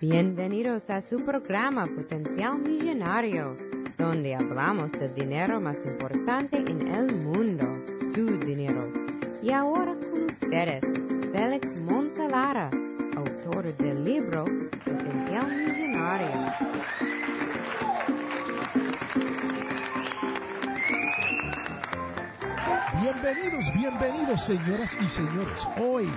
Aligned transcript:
Bienvenidos 0.00 0.90
a 0.90 1.00
su 1.00 1.24
programa 1.24 1.84
Potencial 1.84 2.56
Millonario, 2.60 3.56
donde 3.96 4.36
hablamos 4.36 4.92
del 4.92 5.12
dinero 5.12 5.60
más 5.60 5.76
importante 5.84 6.58
en 6.58 6.94
el 6.94 7.16
mundo, 7.16 7.66
su 8.14 8.38
dinero. 8.38 8.92
Y 9.42 9.50
ahora 9.50 9.96
con 9.96 10.26
ustedes, 10.26 10.84
Félix 11.32 11.76
Montelara, 11.80 12.70
autor 13.16 13.76
del 13.76 14.04
libro 14.04 14.44
Potencial 14.84 15.48
Millonario. 15.48 16.28
Bienvenidos, 23.02 23.72
bienvenidos 23.74 24.44
señoras 24.44 24.96
y 25.00 25.08
señores. 25.08 25.66
Hoy 25.80 26.08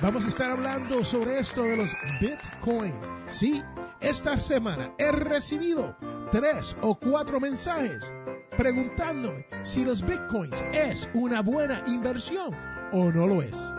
vamos 0.00 0.24
a 0.24 0.28
estar 0.28 0.50
hablando 0.50 1.04
sobre 1.04 1.40
esto 1.40 1.62
de 1.62 1.76
los 1.76 1.90
Bitcoin. 2.20 2.94
Sí, 3.26 3.62
esta 4.00 4.40
semana 4.40 4.92
he 4.98 5.10
recibido 5.10 5.96
tres 6.30 6.76
o 6.82 6.94
cuatro 6.94 7.40
mensajes 7.40 8.12
preguntándome 8.56 9.46
si 9.62 9.84
los 9.84 10.02
Bitcoins 10.02 10.64
es 10.72 11.08
una 11.14 11.42
buena 11.42 11.82
inversión 11.86 12.54
o 12.92 13.10
no 13.10 13.26
lo 13.26 13.42
es. 13.42 13.72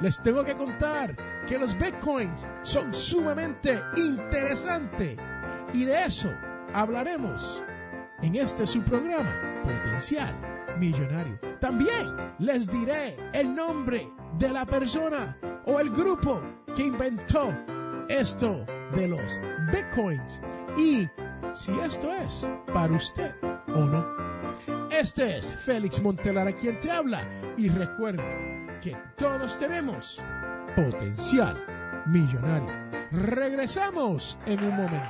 Les 0.00 0.22
tengo 0.22 0.44
que 0.44 0.54
contar 0.54 1.14
que 1.46 1.58
los 1.58 1.76
Bitcoins 1.78 2.46
son 2.62 2.92
sumamente 2.92 3.80
interesantes 3.96 5.18
y 5.72 5.84
de 5.84 6.04
eso 6.04 6.30
hablaremos 6.72 7.62
en 8.22 8.36
este 8.36 8.66
su 8.66 8.82
programa 8.82 9.62
Potencial 9.62 10.34
Millonario. 10.78 11.38
También 11.60 12.16
les 12.38 12.66
diré 12.66 13.16
el 13.32 13.54
nombre 13.54 14.10
de 14.38 14.48
la 14.48 14.66
persona 14.66 15.36
o 15.66 15.80
el 15.80 15.90
grupo 15.90 16.40
que 16.76 16.84
inventó 16.84 17.52
esto 18.08 18.64
de 18.94 19.08
los 19.08 19.40
bitcoins 19.72 20.40
y 20.76 21.08
si 21.54 21.72
esto 21.80 22.12
es 22.12 22.46
para 22.72 22.92
usted 22.94 23.34
o 23.68 23.80
no. 23.80 24.06
Este 24.90 25.38
es 25.38 25.52
Félix 25.64 26.00
Montelara 26.00 26.52
quien 26.52 26.78
te 26.80 26.90
habla 26.90 27.22
y 27.56 27.68
recuerda 27.68 28.24
que 28.80 28.96
todos 29.16 29.58
tenemos 29.58 30.20
potencial 30.76 31.56
millonario. 32.06 32.68
Regresamos 33.12 34.38
en 34.46 34.64
un 34.64 34.76
momento. 34.76 35.04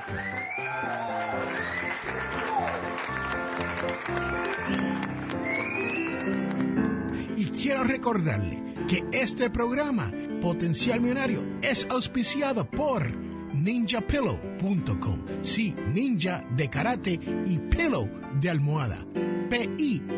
Y 7.37 7.47
quiero 7.47 7.85
recordarle 7.85 8.63
que 8.89 9.05
este 9.13 9.51
programa, 9.51 10.11
Potencial 10.45 11.01
Millonario, 11.01 11.43
es 11.63 11.87
auspiciado 11.89 12.71
por 12.71 13.11
ninjapillow.com. 13.55 15.25
Sí, 15.41 15.75
ninja 15.91 16.45
de 16.51 16.69
karate 16.69 17.19
y 17.47 17.59
pillow 17.71 18.07
de 18.43 18.51
almohada. 18.51 19.07
P-I-L-L-O-W.com. 19.49 20.11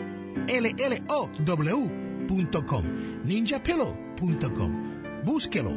ninjapillow.com. 3.22 5.22
Búsquelo 5.24 5.70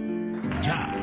ya. 0.64 0.96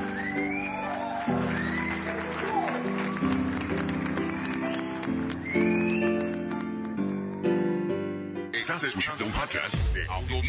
Estás 8.52 8.82
escuchando 8.82 9.24
un 9.24 9.30
podcast 9.30 9.76
de 9.94 10.04
Audio 10.08 10.42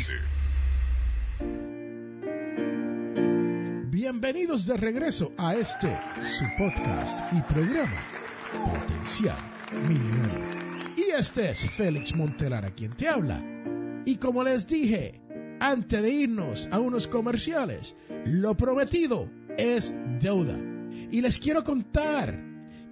Bienvenidos 4.10 4.66
de 4.66 4.78
regreso 4.78 5.34
a 5.36 5.54
este 5.54 6.00
su 6.22 6.46
podcast 6.58 7.20
y 7.34 7.42
programa 7.42 8.02
Potencial 8.54 9.36
Millonario. 9.86 10.96
Y 10.96 11.12
este 11.12 11.50
es 11.50 11.70
Félix 11.72 12.16
Montelara 12.16 12.70
quien 12.70 12.94
te 12.94 13.10
habla. 13.10 13.44
Y 14.06 14.16
como 14.16 14.46
les 14.46 14.66
dije, 14.66 15.20
antes 15.60 16.02
de 16.02 16.10
irnos 16.10 16.70
a 16.72 16.80
unos 16.80 17.06
comerciales, 17.06 17.98
lo 18.24 18.56
prometido 18.56 19.30
es 19.58 19.94
deuda. 20.22 20.58
Y 21.12 21.20
les 21.20 21.38
quiero 21.38 21.66
contar 21.66 22.42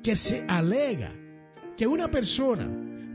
que 0.03 0.17
se 0.17 0.43
alega 0.49 1.13
que 1.77 1.87
una 1.87 2.11
persona 2.11 2.69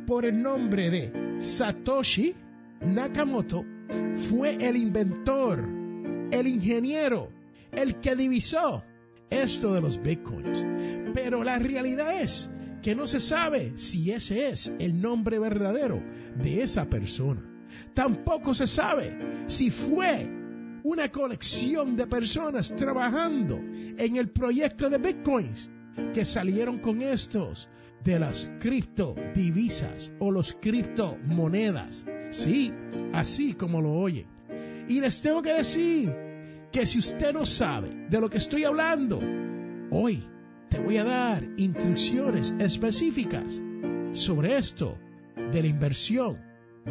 por 0.06 0.24
el 0.24 0.42
nombre 0.42 0.88
de 0.88 1.36
Satoshi 1.38 2.34
Nakamoto 2.80 3.62
fue 4.30 4.54
el 4.54 4.76
inventor, 4.76 5.68
el 6.30 6.46
ingeniero, 6.46 7.38
el 7.72 8.00
que 8.00 8.16
divisó 8.16 8.84
esto 9.30 9.72
de 9.72 9.80
los 9.80 10.02
bitcoins. 10.02 10.66
Pero 11.14 11.44
la 11.44 11.58
realidad 11.58 12.20
es 12.20 12.50
que 12.82 12.94
no 12.94 13.06
se 13.06 13.20
sabe 13.20 13.72
si 13.76 14.10
ese 14.10 14.48
es 14.48 14.72
el 14.78 15.00
nombre 15.00 15.38
verdadero 15.38 16.02
de 16.36 16.62
esa 16.62 16.88
persona. 16.88 17.42
Tampoco 17.94 18.54
se 18.54 18.66
sabe 18.66 19.44
si 19.46 19.70
fue 19.70 20.28
una 20.82 21.10
colección 21.10 21.96
de 21.96 22.06
personas 22.06 22.74
trabajando 22.74 23.56
en 23.56 24.16
el 24.16 24.30
proyecto 24.30 24.88
de 24.88 24.98
bitcoins 24.98 25.70
que 26.14 26.24
salieron 26.24 26.78
con 26.78 27.02
estos 27.02 27.68
de 28.02 28.18
las 28.18 28.50
criptodivisas 28.60 30.10
o 30.18 30.30
los 30.30 30.56
criptomonedas. 30.60 32.06
Sí, 32.30 32.72
así 33.12 33.54
como 33.54 33.82
lo 33.82 33.92
oye. 33.92 34.26
Y 34.88 35.00
les 35.00 35.20
tengo 35.20 35.42
que 35.42 35.52
decir 35.52 36.29
que 36.72 36.86
si 36.86 36.98
usted 36.98 37.32
no 37.32 37.46
sabe 37.46 38.06
de 38.08 38.20
lo 38.20 38.30
que 38.30 38.38
estoy 38.38 38.64
hablando, 38.64 39.20
hoy 39.90 40.26
te 40.68 40.78
voy 40.78 40.98
a 40.98 41.04
dar 41.04 41.44
instrucciones 41.56 42.54
específicas 42.58 43.60
sobre 44.12 44.56
esto 44.56 44.96
de 45.52 45.62
la 45.62 45.68
inversión 45.68 46.40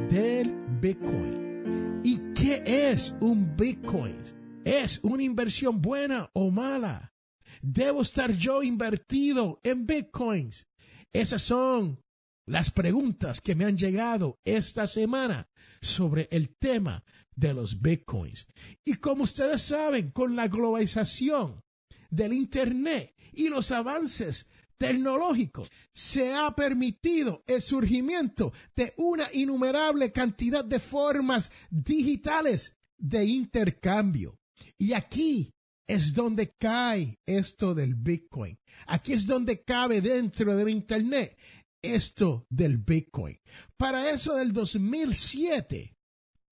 del 0.09 0.53
Bitcoin. 0.81 2.01
¿Y 2.03 2.17
qué 2.33 2.61
es 2.65 3.15
un 3.21 3.55
Bitcoin? 3.55 4.17
¿Es 4.65 4.99
una 5.01 5.23
inversión 5.23 5.81
buena 5.81 6.29
o 6.33 6.51
mala? 6.51 7.13
¿Debo 7.61 8.01
estar 8.01 8.31
yo 8.33 8.63
invertido 8.63 9.59
en 9.63 9.85
Bitcoins? 9.85 10.67
Esas 11.13 11.41
son 11.41 11.99
las 12.49 12.71
preguntas 12.71 13.41
que 13.41 13.53
me 13.53 13.65
han 13.65 13.77
llegado 13.77 14.39
esta 14.43 14.87
semana 14.87 15.47
sobre 15.81 16.27
el 16.31 16.57
tema 16.57 17.03
de 17.35 17.53
los 17.53 17.79
bitcoins. 17.79 18.47
Y 18.83 18.95
como 18.95 19.25
ustedes 19.25 19.61
saben, 19.61 20.09
con 20.09 20.35
la 20.35 20.47
globalización 20.47 21.61
del 22.09 22.33
Internet 22.33 23.13
y 23.33 23.49
los 23.49 23.71
avances 23.71 24.47
tecnológicos, 24.79 25.69
se 25.93 26.33
ha 26.33 26.55
permitido 26.55 27.43
el 27.45 27.61
surgimiento 27.61 28.51
de 28.75 28.95
una 28.97 29.27
innumerable 29.31 30.11
cantidad 30.11 30.65
de 30.65 30.79
formas 30.79 31.51
digitales 31.69 32.75
de 32.97 33.25
intercambio. 33.25 34.39
Y 34.75 34.93
aquí 34.93 35.53
es 35.85 36.13
donde 36.13 36.55
cae 36.57 37.19
esto 37.25 37.75
del 37.75 37.93
Bitcoin. 37.95 38.57
Aquí 38.87 39.13
es 39.13 39.25
donde 39.25 39.63
cabe 39.63 40.01
dentro 40.01 40.55
del 40.55 40.69
Internet 40.69 41.37
esto 41.81 42.45
del 42.49 42.77
Bitcoin. 42.77 43.39
Para 43.77 44.09
eso 44.09 44.35
del 44.35 44.53
2007, 44.53 45.95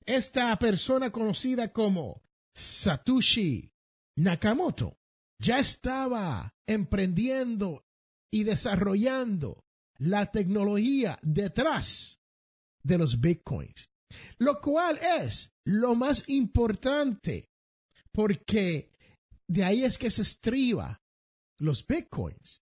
esta 0.06 0.58
persona 0.58 1.12
conocida 1.12 1.72
como 1.72 2.22
Satoshi 2.56 3.72
Nakamoto 4.18 4.98
ya 5.40 5.60
estaba 5.60 6.56
emprendiendo 6.66 7.86
y 8.32 8.44
desarrollando 8.44 9.64
la 10.00 10.32
tecnología 10.32 11.20
detrás 11.22 12.20
de 12.84 12.98
los 12.98 13.20
bitcoins, 13.20 13.90
lo 14.38 14.60
cual 14.62 15.00
es 15.22 15.52
lo 15.66 15.96
más 15.96 16.24
importante 16.28 17.50
porque 18.12 18.92
de 19.48 19.64
ahí 19.64 19.84
es 19.84 19.98
que 19.98 20.10
se 20.10 20.22
estriba 20.22 21.02
los 21.60 21.86
bitcoins 21.86 22.62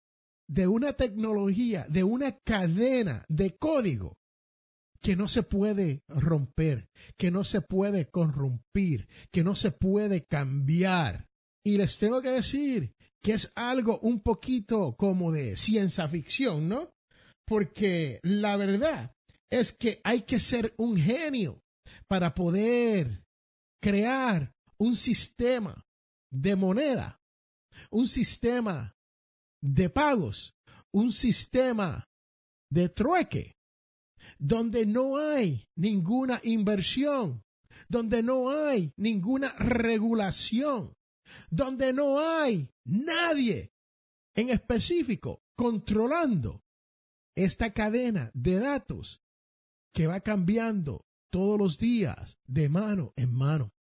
de 0.50 0.66
una 0.66 0.94
tecnología, 0.94 1.86
de 1.88 2.02
una 2.02 2.36
cadena 2.38 3.24
de 3.28 3.56
código 3.56 4.18
que 5.00 5.14
no 5.14 5.28
se 5.28 5.44
puede 5.44 6.02
romper, 6.08 6.88
que 7.16 7.30
no 7.30 7.44
se 7.44 7.60
puede 7.60 8.10
corrompir, 8.10 9.08
que 9.30 9.44
no 9.44 9.54
se 9.54 9.70
puede 9.70 10.24
cambiar. 10.26 11.28
Y 11.64 11.76
les 11.76 11.98
tengo 11.98 12.20
que 12.20 12.30
decir 12.30 12.94
que 13.22 13.34
es 13.34 13.52
algo 13.54 14.00
un 14.00 14.22
poquito 14.22 14.96
como 14.96 15.30
de 15.30 15.56
ciencia 15.56 16.08
ficción, 16.08 16.68
¿no? 16.68 16.90
Porque 17.46 18.18
la 18.24 18.56
verdad 18.56 19.14
es 19.50 19.72
que 19.72 20.00
hay 20.02 20.22
que 20.22 20.40
ser 20.40 20.74
un 20.78 20.96
genio 20.96 21.62
para 22.08 22.34
poder 22.34 23.24
crear 23.80 24.52
un 24.78 24.96
sistema 24.96 25.86
de 26.32 26.56
moneda, 26.56 27.20
un 27.90 28.08
sistema 28.08 28.96
de 29.62 29.90
pagos, 29.90 30.54
un 30.92 31.12
sistema 31.12 32.08
de 32.70 32.88
trueque, 32.88 33.56
donde 34.38 34.86
no 34.86 35.16
hay 35.16 35.68
ninguna 35.76 36.40
inversión, 36.42 37.42
donde 37.88 38.22
no 38.22 38.50
hay 38.50 38.92
ninguna 38.96 39.52
regulación, 39.54 40.94
donde 41.50 41.92
no 41.92 42.20
hay 42.20 42.70
nadie 42.84 43.72
en 44.34 44.50
específico, 44.50 45.42
controlando 45.56 46.62
esta 47.36 47.72
cadena 47.72 48.30
de 48.34 48.58
datos 48.58 49.20
que 49.92 50.06
va 50.06 50.20
cambiando 50.20 51.04
todos 51.30 51.58
los 51.58 51.78
días 51.78 52.38
de 52.46 52.68
mano 52.68 53.12
en 53.16 53.34
mano. 53.34 53.72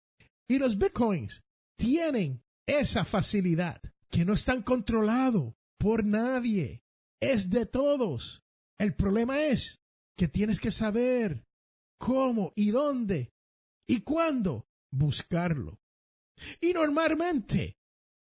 Y 0.47 0.57
los 0.57 0.77
bitcoins 0.77 1.43
tienen 1.77 2.43
esa 2.67 3.05
facilidad 3.05 3.81
que 4.09 4.25
no 4.25 4.33
están 4.33 4.63
controlados 4.63 5.53
por 5.79 6.05
nadie. 6.05 6.83
Es 7.19 7.49
de 7.49 7.65
todos. 7.65 8.43
El 8.77 8.93
problema 8.95 9.41
es 9.41 9.81
que 10.15 10.27
tienes 10.27 10.59
que 10.59 10.71
saber 10.71 11.45
cómo 11.97 12.53
y 12.55 12.71
dónde 12.71 13.33
y 13.87 14.01
cuándo 14.01 14.67
buscarlo. 14.91 15.79
Y 16.61 16.73
normalmente, 16.73 17.77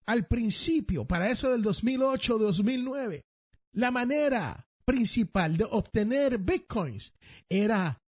al 0.06 0.26
principio, 0.26 1.06
para 1.06 1.30
eso 1.30 1.50
del 1.50 1.62
2008-2009, 1.62 3.24
la 3.74 3.90
manera 3.90 4.68
principal 4.84 5.56
de 5.56 5.64
obtener 5.64 6.38
bitcoins 6.38 7.14
era 7.48 8.02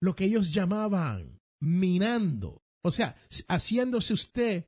lo 0.00 0.14
que 0.14 0.24
ellos 0.24 0.52
llamaban 0.52 1.40
minando. 1.60 2.62
O 2.82 2.90
sea, 2.90 3.16
haciéndose 3.48 4.14
usted 4.14 4.66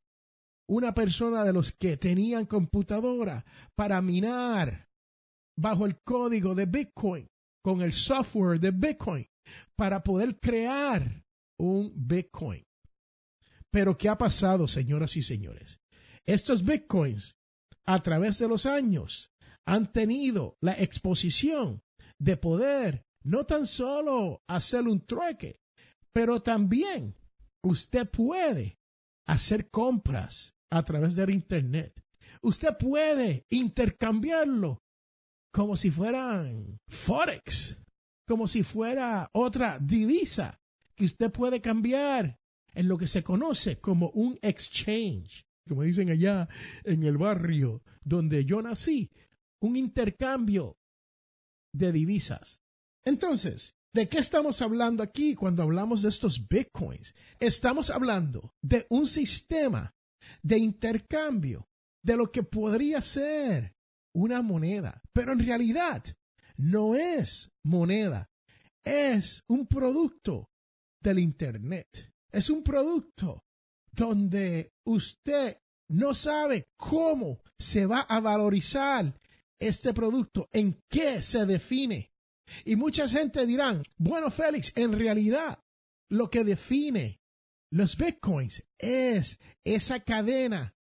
una 0.66 0.94
persona 0.94 1.44
de 1.44 1.52
los 1.52 1.72
que 1.72 1.96
tenían 1.96 2.46
computadora 2.46 3.44
para 3.74 4.00
minar 4.00 4.88
bajo 5.56 5.86
el 5.86 6.00
código 6.00 6.54
de 6.54 6.66
Bitcoin, 6.66 7.28
con 7.62 7.82
el 7.82 7.92
software 7.92 8.58
de 8.58 8.70
Bitcoin, 8.70 9.28
para 9.76 10.02
poder 10.02 10.38
crear 10.40 11.24
un 11.58 11.92
Bitcoin. 11.94 12.64
Pero 13.70 13.96
¿qué 13.96 14.08
ha 14.08 14.18
pasado, 14.18 14.68
señoras 14.68 15.16
y 15.16 15.22
señores? 15.22 15.80
Estos 16.26 16.64
Bitcoins, 16.64 17.36
a 17.84 18.02
través 18.02 18.38
de 18.38 18.48
los 18.48 18.66
años, 18.66 19.32
han 19.66 19.92
tenido 19.92 20.56
la 20.60 20.72
exposición 20.72 21.82
de 22.18 22.36
poder 22.36 23.06
no 23.22 23.44
tan 23.46 23.66
solo 23.66 24.42
hacer 24.46 24.86
un 24.86 25.04
trueque, 25.04 25.60
pero 26.12 26.42
también 26.42 27.16
usted 27.62 28.08
puede 28.08 28.78
hacer 29.26 29.70
compras 29.70 30.53
a 30.74 30.82
través 30.82 31.14
del 31.14 31.30
Internet. 31.30 32.02
Usted 32.42 32.76
puede 32.76 33.46
intercambiarlo 33.48 34.82
como 35.52 35.76
si 35.76 35.92
fueran 35.92 36.80
Forex, 36.88 37.78
como 38.26 38.48
si 38.48 38.64
fuera 38.64 39.30
otra 39.32 39.78
divisa 39.78 40.60
que 40.96 41.04
usted 41.04 41.30
puede 41.30 41.60
cambiar 41.60 42.40
en 42.74 42.88
lo 42.88 42.98
que 42.98 43.06
se 43.06 43.22
conoce 43.22 43.78
como 43.78 44.10
un 44.10 44.36
exchange, 44.42 45.46
como 45.68 45.84
dicen 45.84 46.10
allá 46.10 46.48
en 46.82 47.04
el 47.04 47.18
barrio 47.18 47.82
donde 48.02 48.44
yo 48.44 48.60
nací, 48.60 49.12
un 49.60 49.76
intercambio 49.76 50.76
de 51.72 51.92
divisas. 51.92 52.60
Entonces, 53.04 53.76
¿de 53.92 54.08
qué 54.08 54.18
estamos 54.18 54.60
hablando 54.60 55.04
aquí 55.04 55.36
cuando 55.36 55.62
hablamos 55.62 56.02
de 56.02 56.08
estos 56.08 56.48
bitcoins? 56.48 57.14
Estamos 57.38 57.90
hablando 57.90 58.54
de 58.60 58.86
un 58.88 59.06
sistema 59.06 59.94
de 60.42 60.58
intercambio 60.58 61.66
de 62.02 62.16
lo 62.16 62.30
que 62.30 62.42
podría 62.42 63.00
ser 63.00 63.74
una 64.14 64.42
moneda, 64.42 65.02
pero 65.12 65.32
en 65.32 65.40
realidad 65.40 66.04
no 66.56 66.94
es 66.94 67.50
moneda, 67.64 68.30
es 68.84 69.42
un 69.48 69.66
producto 69.66 70.50
del 71.00 71.18
Internet, 71.18 72.12
es 72.30 72.50
un 72.50 72.62
producto 72.62 73.44
donde 73.92 74.72
usted 74.86 75.58
no 75.88 76.14
sabe 76.14 76.68
cómo 76.76 77.40
se 77.58 77.86
va 77.86 78.00
a 78.00 78.20
valorizar 78.20 79.18
este 79.58 79.92
producto, 79.94 80.48
en 80.52 80.82
qué 80.88 81.22
se 81.22 81.46
define. 81.46 82.10
Y 82.64 82.76
mucha 82.76 83.08
gente 83.08 83.46
dirán, 83.46 83.82
bueno, 83.96 84.30
Félix, 84.30 84.72
en 84.74 84.92
realidad 84.92 85.58
lo 86.10 86.28
que 86.28 86.44
define 86.44 87.20
los 87.74 87.96
bitcoins 87.96 88.64
es 88.78 89.40
esa 89.64 89.98
cadena 89.98 90.76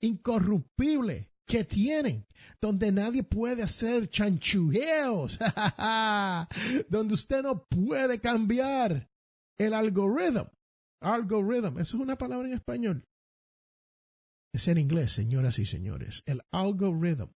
incorruptible 0.00 1.30
que 1.44 1.64
tienen, 1.64 2.26
donde 2.62 2.90
nadie 2.92 3.22
puede 3.22 3.62
hacer 3.62 4.08
chanchugueos, 4.08 5.38
donde 6.88 7.14
usted 7.14 7.42
no 7.42 7.66
puede 7.66 8.20
cambiar 8.20 9.10
el 9.58 9.74
algoritmo. 9.74 10.50
Algorithm, 11.00 11.78
eso 11.80 11.96
es 11.98 12.02
una 12.02 12.16
palabra 12.16 12.48
en 12.48 12.54
español. 12.54 13.06
Es 14.50 14.66
en 14.68 14.78
inglés, 14.78 15.12
señoras 15.12 15.58
y 15.58 15.66
señores. 15.66 16.22
El 16.24 16.40
algoritmo. 16.50 17.34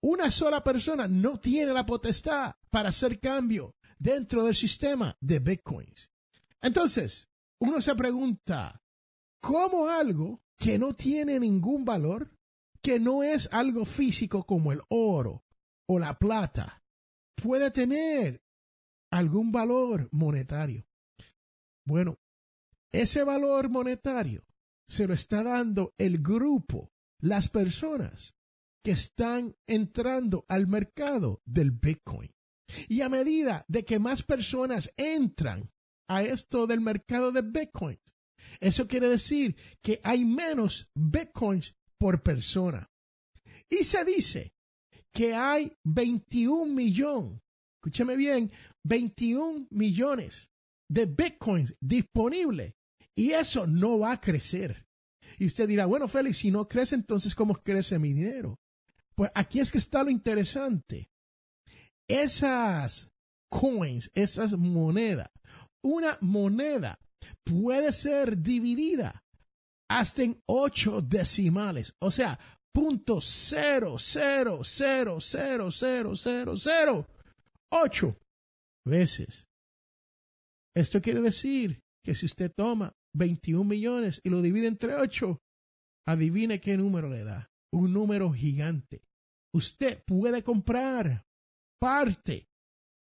Una 0.00 0.30
sola 0.30 0.64
persona 0.64 1.06
no 1.06 1.38
tiene 1.38 1.74
la 1.74 1.84
potestad 1.84 2.54
para 2.70 2.88
hacer 2.88 3.20
cambio 3.20 3.74
dentro 3.98 4.44
del 4.44 4.54
sistema 4.54 5.18
de 5.20 5.38
bitcoins. 5.38 6.10
Entonces, 6.62 7.28
uno 7.60 7.80
se 7.80 7.94
pregunta, 7.94 8.82
¿cómo 9.40 9.88
algo 9.88 10.42
que 10.56 10.78
no 10.78 10.94
tiene 10.94 11.38
ningún 11.38 11.84
valor, 11.84 12.36
que 12.82 13.00
no 13.00 13.22
es 13.22 13.48
algo 13.52 13.84
físico 13.84 14.44
como 14.44 14.72
el 14.72 14.80
oro 14.88 15.44
o 15.88 15.98
la 15.98 16.18
plata, 16.18 16.82
puede 17.34 17.70
tener 17.70 18.42
algún 19.10 19.52
valor 19.52 20.08
monetario? 20.12 20.86
Bueno, 21.86 22.18
ese 22.92 23.24
valor 23.24 23.68
monetario 23.68 24.44
se 24.88 25.06
lo 25.06 25.14
está 25.14 25.42
dando 25.42 25.94
el 25.98 26.22
grupo, 26.22 26.92
las 27.20 27.48
personas 27.48 28.34
que 28.84 28.92
están 28.92 29.56
entrando 29.66 30.44
al 30.48 30.66
mercado 30.66 31.40
del 31.44 31.70
Bitcoin. 31.70 32.30
Y 32.88 33.00
a 33.00 33.08
medida 33.08 33.64
de 33.68 33.84
que 33.84 33.98
más 33.98 34.22
personas 34.22 34.92
entran 34.96 35.70
a 36.08 36.22
esto 36.22 36.66
del 36.66 36.80
mercado 36.80 37.32
de 37.32 37.42
Bitcoin, 37.42 37.98
eso 38.60 38.86
quiere 38.86 39.08
decir 39.08 39.56
que 39.82 40.00
hay 40.02 40.24
menos 40.24 40.88
Bitcoins 40.94 41.74
por 41.98 42.22
persona. 42.22 42.90
Y 43.68 43.84
se 43.84 44.04
dice 44.04 44.52
que 45.12 45.34
hay 45.34 45.72
21 45.84 46.66
millones, 46.72 47.40
escúcheme 47.78 48.16
bien, 48.16 48.50
21 48.84 49.68
millones 49.70 50.50
de 50.88 51.06
Bitcoins 51.06 51.74
disponibles 51.80 52.74
y 53.16 53.30
eso 53.30 53.66
no 53.66 53.98
va 53.98 54.12
a 54.12 54.20
crecer. 54.20 54.86
Y 55.38 55.46
usted 55.46 55.68
dirá, 55.68 55.86
bueno, 55.86 56.08
Félix, 56.08 56.38
si 56.38 56.50
no 56.50 56.68
crece, 56.68 56.94
entonces 56.94 57.34
¿cómo 57.34 57.54
crece 57.54 57.98
mi 57.98 58.12
dinero? 58.12 58.58
Pues 59.14 59.30
aquí 59.34 59.60
es 59.60 59.72
que 59.72 59.78
está 59.78 60.02
lo 60.02 60.10
interesante. 60.10 61.08
Esas 62.08 63.10
coins, 63.50 64.10
esas 64.14 64.52
monedas, 64.52 65.30
una 65.84 66.18
moneda 66.20 66.98
puede 67.44 67.92
ser 67.92 68.38
dividida 68.38 69.22
hasta 69.88 70.22
en 70.22 70.42
ocho 70.46 71.02
decimales, 71.02 71.94
o 72.00 72.10
sea, 72.10 72.38
punto 72.72 73.20
cero, 73.20 73.96
cero, 73.98 74.60
cero, 74.64 75.18
cero, 75.20 75.70
cero, 75.70 76.16
cero, 76.16 76.56
cero, 76.56 77.06
ocho 77.70 78.16
veces. 78.84 79.46
Esto 80.74 81.00
quiere 81.00 81.20
decir 81.20 81.82
que 82.02 82.14
si 82.14 82.26
usted 82.26 82.52
toma 82.52 82.96
21 83.14 83.64
millones 83.64 84.20
y 84.24 84.30
lo 84.30 84.42
divide 84.42 84.66
entre 84.66 84.96
ocho, 84.96 85.40
adivine 86.06 86.60
qué 86.60 86.76
número 86.76 87.08
le 87.08 87.24
da 87.24 87.50
un 87.72 87.92
número 87.92 88.32
gigante. 88.32 89.02
Usted 89.52 90.02
puede 90.04 90.42
comprar 90.42 91.26
parte 91.80 92.48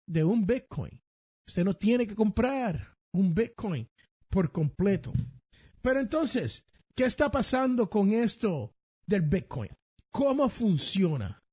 de 0.08 0.24
un 0.24 0.46
Bitcoin. 0.46 1.03
Usted 1.48 1.64
no 1.64 1.74
tiene 1.74 2.08
que 2.08 2.16
comprar 2.16 2.96
un 3.14 3.34
Bitcoin 3.34 3.90
por 4.30 4.52
completo. 4.52 5.14
Pero 5.82 6.00
entonces, 6.00 6.66
¿qué 6.96 7.06
está 7.06 7.30
pasando 7.30 7.90
con 7.90 8.12
esto 8.12 8.74
del 9.06 9.24
Bitcoin? 9.24 9.70
¿Cómo 10.12 10.50
funciona? 10.50 11.44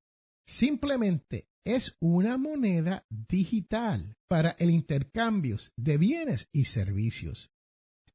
Simplemente 0.47 1.49
es 1.64 1.97
una 2.00 2.38
moneda 2.38 3.04
digital 3.09 4.16
para 4.28 4.50
el 4.59 4.70
intercambio 4.70 5.56
de 5.76 5.99
bienes 5.99 6.49
y 6.52 6.64
servicios. 6.66 7.50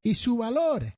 Y 0.02 0.16
su 0.16 0.38
valor 0.38 0.98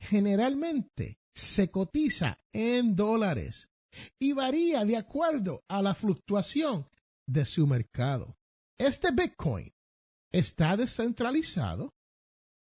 generalmente 0.00 1.18
se 1.34 1.70
cotiza 1.70 2.38
en 2.52 2.94
dólares 2.96 3.70
y 4.18 4.32
varía 4.32 4.84
de 4.84 4.96
acuerdo 4.96 5.64
a 5.68 5.82
la 5.82 5.94
fluctuación 5.94 6.88
de 7.26 7.46
su 7.46 7.66
mercado. 7.66 8.36
Este 8.78 9.10
Bitcoin 9.10 9.72
está 10.32 10.76
descentralizado 10.76 11.94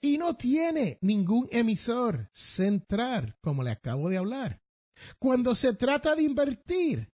y 0.00 0.18
no 0.18 0.36
tiene 0.36 0.98
ningún 1.00 1.48
emisor 1.50 2.28
central, 2.32 3.36
como 3.40 3.62
le 3.62 3.70
acabo 3.70 4.08
de 4.08 4.18
hablar. 4.18 4.62
Cuando 5.18 5.54
se 5.54 5.74
trata 5.74 6.14
de 6.14 6.22
invertir, 6.22 7.10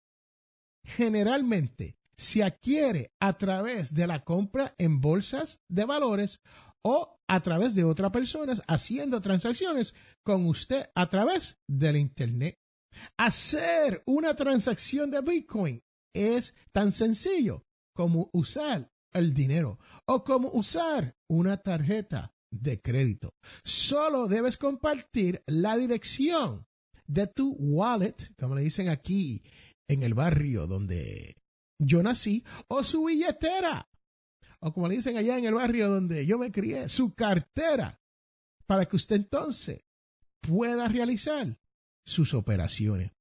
generalmente 0.84 1.98
se 2.16 2.42
adquiere 2.42 3.12
a 3.20 3.36
través 3.38 3.94
de 3.94 4.06
la 4.06 4.24
compra 4.24 4.74
en 4.78 5.00
bolsas 5.00 5.60
de 5.68 5.84
valores 5.84 6.40
o 6.82 7.18
a 7.28 7.40
través 7.40 7.74
de 7.74 7.84
otras 7.84 8.10
personas 8.10 8.62
haciendo 8.66 9.20
transacciones 9.20 9.94
con 10.22 10.46
usted 10.46 10.90
a 10.94 11.08
través 11.08 11.58
del 11.66 11.96
Internet. 11.96 12.58
Hacer 13.16 14.02
una 14.06 14.34
transacción 14.34 15.10
de 15.10 15.20
Bitcoin 15.20 15.82
es 16.14 16.54
tan 16.72 16.92
sencillo 16.92 17.64
como 17.94 18.30
usar 18.32 18.90
el 19.12 19.34
dinero 19.34 19.78
o 20.06 20.24
como 20.24 20.50
usar 20.50 21.16
una 21.28 21.56
tarjeta 21.58 22.34
de 22.50 22.80
crédito. 22.80 23.34
Solo 23.62 24.26
debes 24.28 24.58
compartir 24.58 25.42
la 25.46 25.76
dirección 25.76 26.66
de 27.06 27.26
tu 27.26 27.52
wallet, 27.58 28.32
como 28.38 28.54
le 28.54 28.62
dicen 28.62 28.88
aquí 28.88 29.42
en 29.88 30.02
el 30.02 30.14
barrio 30.14 30.66
donde 30.66 31.36
yo 31.78 32.02
nací, 32.02 32.44
o 32.68 32.84
su 32.84 33.04
billetera, 33.04 33.88
o 34.60 34.72
como 34.72 34.88
le 34.88 34.96
dicen 34.96 35.16
allá 35.16 35.38
en 35.38 35.46
el 35.46 35.54
barrio 35.54 35.88
donde 35.88 36.26
yo 36.26 36.38
me 36.38 36.52
crié, 36.52 36.88
su 36.88 37.14
cartera, 37.14 38.00
para 38.66 38.86
que 38.86 38.96
usted 38.96 39.16
entonces 39.16 39.84
pueda 40.40 40.88
realizar 40.88 41.58
sus 42.04 42.34
operaciones. 42.34 43.12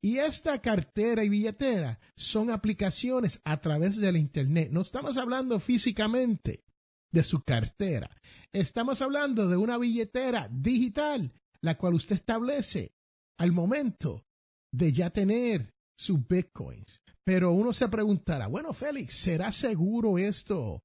Y 0.00 0.18
esta 0.18 0.60
cartera 0.60 1.24
y 1.24 1.28
billetera 1.28 1.98
son 2.16 2.50
aplicaciones 2.50 3.40
a 3.44 3.60
través 3.60 3.98
del 3.98 4.16
Internet. 4.16 4.70
No 4.72 4.82
estamos 4.82 5.16
hablando 5.16 5.60
físicamente 5.60 6.64
de 7.12 7.22
su 7.22 7.42
cartera. 7.42 8.10
Estamos 8.52 9.02
hablando 9.02 9.48
de 9.48 9.56
una 9.56 9.78
billetera 9.78 10.48
digital, 10.50 11.32
la 11.60 11.76
cual 11.76 11.94
usted 11.94 12.16
establece 12.16 12.92
al 13.38 13.52
momento 13.52 14.24
de 14.72 14.92
ya 14.92 15.10
tener 15.10 15.72
sus 15.98 16.26
bitcoins. 16.26 17.00
Pero 17.24 17.52
uno 17.52 17.72
se 17.72 17.88
preguntará, 17.88 18.46
bueno, 18.46 18.72
Félix, 18.72 19.16
¿será 19.16 19.52
seguro 19.52 20.18
esto 20.18 20.82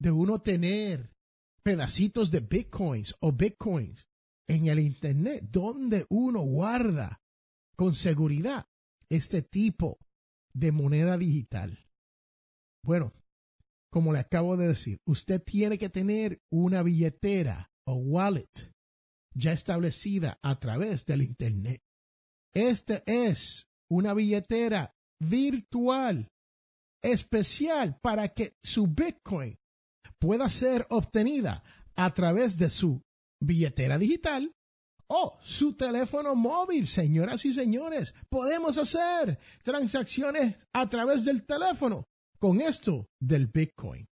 de 0.00 0.10
uno 0.10 0.40
tener 0.40 1.12
pedacitos 1.62 2.30
de 2.30 2.40
bitcoins 2.40 3.14
o 3.20 3.32
bitcoins 3.32 4.06
en 4.48 4.68
el 4.68 4.80
Internet 4.80 5.44
donde 5.50 6.06
uno 6.10 6.40
guarda 6.40 7.20
con 7.76 7.94
seguridad 7.94 8.66
este 9.08 9.42
tipo 9.42 9.98
de 10.54 10.72
moneda 10.72 11.18
digital? 11.18 11.78
Bueno, 12.84 13.12
como 13.90 14.12
le 14.12 14.18
acabo 14.18 14.56
de 14.56 14.68
decir, 14.68 14.98
usted 15.06 15.42
tiene 15.42 15.78
que 15.78 15.88
tener 15.88 16.40
una 16.50 16.82
billetera 16.82 17.70
o 17.86 17.94
wallet 17.94 18.72
ya 19.34 19.52
establecida 19.52 20.38
a 20.42 20.58
través 20.58 21.04
del 21.06 21.22
Internet. 21.22 21.82
Esta 22.54 23.02
es 23.06 23.66
una 23.90 24.14
billetera 24.14 24.94
virtual 25.20 26.30
especial 27.02 27.98
para 28.00 28.28
que 28.28 28.56
su 28.62 28.86
Bitcoin 28.86 29.58
pueda 30.18 30.48
ser 30.48 30.86
obtenida 30.90 31.62
a 31.94 32.14
través 32.14 32.56
de 32.58 32.70
su 32.70 33.02
billetera 33.40 33.98
digital 33.98 34.54
o 35.16 35.38
su 35.44 35.74
teléfono 35.74 36.34
móvil, 36.34 36.88
señoras 36.88 37.44
y 37.44 37.52
señores. 37.52 38.14
Podemos 38.28 38.78
hacer 38.78 39.38
transacciones 39.62 40.56
a 40.72 40.88
través 40.88 41.24
del 41.24 41.44
teléfono 41.46 42.08
con 42.40 42.60
esto 42.60 43.08
del 43.20 43.46
Bitcoin. 43.46 44.08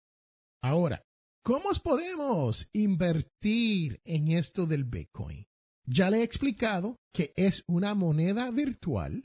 Ahora, 0.63 1.03
¿cómo 1.43 1.71
podemos 1.83 2.69
invertir 2.73 4.01
en 4.05 4.29
esto 4.29 4.65
del 4.65 4.85
Bitcoin? 4.85 5.45
Ya 5.85 6.09
le 6.09 6.19
he 6.19 6.23
explicado 6.23 7.01
que 7.13 7.33
es 7.37 7.65
una 7.67 7.95
moneda 7.95 8.53
virtual 8.53 9.25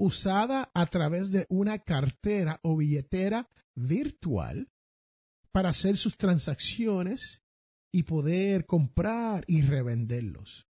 usada 0.00 0.72
a 0.74 0.86
través 0.86 1.30
de 1.30 1.46
una 1.48 1.78
cartera 1.78 2.58
o 2.64 2.76
billetera 2.76 3.48
virtual 3.76 4.68
para 5.52 5.68
hacer 5.68 5.96
sus 5.96 6.16
transacciones 6.16 7.42
y 7.92 8.02
poder 8.02 8.66
comprar 8.66 9.44
y 9.46 9.62
revenderlos. 9.62 10.66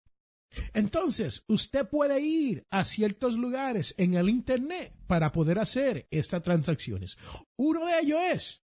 Entonces, 0.73 1.43
usted 1.47 1.87
puede 1.87 2.19
ir 2.19 2.63
a 2.71 2.83
ciertos 2.85 3.35
lugares 3.35 3.93
en 3.97 4.13
el 4.13 4.29
Internet 4.29 4.93
para 5.07 5.31
poder 5.31 5.59
hacer 5.59 6.07
estas 6.11 6.43
transacciones. 6.43 7.17
Uno 7.57 7.85
de 7.85 7.99
ellos 7.99 8.19
es 8.31 8.63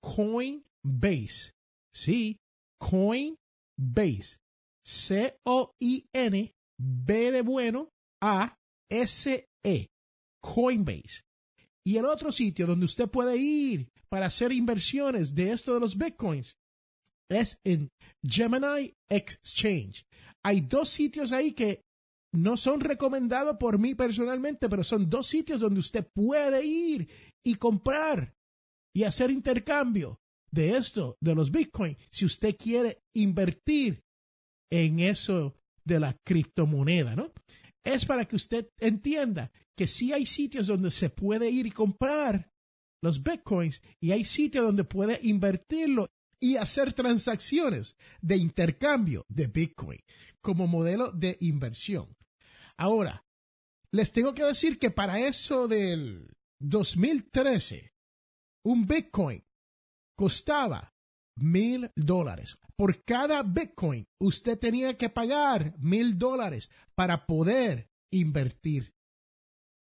Coinbase. 0.00 1.52
Sí, 1.92 2.38
Coinbase. 2.78 4.38
C-O-I-N, 4.86 6.54
B 6.78 7.30
de 7.32 7.42
bueno, 7.42 7.88
A-S-E. 8.22 9.88
Coinbase. 10.42 11.22
Y 11.86 11.96
el 11.96 12.04
otro 12.06 12.32
sitio 12.32 12.66
donde 12.66 12.86
usted 12.86 13.08
puede 13.08 13.36
ir 13.36 13.88
para 14.08 14.26
hacer 14.26 14.52
inversiones 14.52 15.34
de 15.34 15.52
esto 15.52 15.74
de 15.74 15.80
los 15.80 15.96
bitcoins 15.96 16.56
es 17.28 17.58
en 17.64 17.90
Gemini 18.22 18.94
Exchange. 19.08 20.04
Hay 20.44 20.60
dos 20.60 20.90
sitios 20.90 21.32
ahí 21.32 21.52
que 21.52 21.82
no 22.32 22.56
son 22.56 22.80
recomendados 22.80 23.56
por 23.56 23.78
mí 23.78 23.94
personalmente, 23.94 24.68
pero 24.68 24.84
son 24.84 25.08
dos 25.08 25.28
sitios 25.28 25.60
donde 25.60 25.80
usted 25.80 26.06
puede 26.12 26.64
ir 26.64 27.08
y 27.44 27.54
comprar 27.54 28.34
y 28.94 29.04
hacer 29.04 29.30
intercambio 29.30 30.18
de 30.50 30.76
esto, 30.76 31.16
de 31.20 31.34
los 31.34 31.50
bitcoins, 31.50 31.98
si 32.10 32.24
usted 32.24 32.56
quiere 32.56 33.00
invertir 33.14 34.02
en 34.70 35.00
eso 35.00 35.54
de 35.84 36.00
la 36.00 36.16
criptomoneda, 36.24 37.16
¿no? 37.16 37.32
Es 37.84 38.04
para 38.04 38.26
que 38.26 38.36
usted 38.36 38.68
entienda 38.80 39.50
que 39.76 39.86
sí 39.86 40.12
hay 40.12 40.26
sitios 40.26 40.66
donde 40.66 40.90
se 40.90 41.10
puede 41.10 41.50
ir 41.50 41.66
y 41.66 41.70
comprar 41.70 42.50
los 43.02 43.22
bitcoins 43.22 43.82
y 44.00 44.12
hay 44.12 44.24
sitios 44.24 44.64
donde 44.64 44.84
puede 44.84 45.18
invertirlo 45.22 46.08
y 46.44 46.56
hacer 46.56 46.92
transacciones 46.92 47.96
de 48.20 48.36
intercambio 48.36 49.24
de 49.28 49.46
bitcoin 49.46 50.00
como 50.40 50.66
modelo 50.66 51.10
de 51.12 51.36
inversión. 51.40 52.16
Ahora, 52.76 53.24
les 53.92 54.12
tengo 54.12 54.34
que 54.34 54.44
decir 54.44 54.78
que 54.78 54.90
para 54.90 55.20
eso 55.20 55.68
del 55.68 56.36
2013, 56.60 57.92
un 58.64 58.86
bitcoin 58.86 59.44
costaba 60.16 60.94
mil 61.36 61.90
dólares 61.96 62.58
por 62.76 63.04
cada 63.04 63.42
Bitcoin 63.42 64.08
usted 64.18 64.58
tenía 64.58 64.96
que 64.96 65.08
pagar 65.08 65.74
mil 65.78 66.18
dólares 66.18 66.70
para 66.94 67.26
poder 67.26 67.88
invertir. 68.10 68.94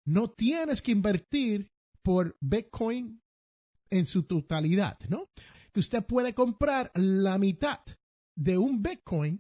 No 0.06 0.30
tienes 0.32 0.82
que 0.82 0.92
invertir 0.92 1.72
por 2.02 2.38
Bitcoin 2.42 3.22
en 3.90 4.06
su 4.06 4.24
totalidad, 4.24 5.00
¿no? 5.08 5.30
Que 5.74 5.80
usted 5.80 6.04
puede 6.06 6.34
comprar 6.34 6.92
la 6.96 7.38
mitad 7.38 7.80
de 8.38 8.58
un 8.58 8.82
Bitcoin, 8.82 9.40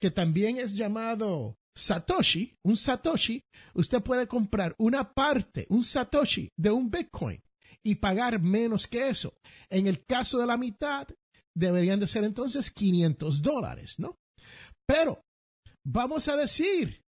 que 0.00 0.10
también 0.10 0.58
es 0.58 0.74
llamado 0.74 1.56
Satoshi, 1.76 2.56
un 2.64 2.76
Satoshi, 2.76 3.40
usted 3.74 4.02
puede 4.02 4.26
comprar 4.26 4.74
una 4.78 5.12
parte, 5.12 5.66
un 5.70 5.84
Satoshi 5.84 6.50
de 6.56 6.70
un 6.70 6.90
Bitcoin 6.90 7.40
y 7.84 7.96
pagar 7.96 8.40
menos 8.40 8.86
que 8.86 9.08
eso. 9.08 9.34
En 9.70 9.86
el 9.86 10.04
caso 10.04 10.38
de 10.38 10.46
la 10.46 10.56
mitad, 10.56 11.06
deberían 11.54 12.00
de 12.00 12.08
ser 12.08 12.24
entonces 12.24 12.70
500 12.70 13.42
dólares, 13.42 13.98
¿no? 13.98 14.16
Pero 14.86 15.22
vamos 15.84 16.28
a 16.28 16.36
decir 16.36 17.02